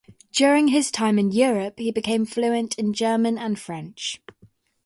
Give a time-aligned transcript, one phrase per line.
[0.31, 4.19] During his time in Europe he became fluent in German and French.